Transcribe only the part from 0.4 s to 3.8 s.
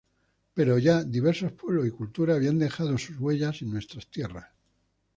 Pero ya diversos pueblos y culturas habían dejado sus huellas en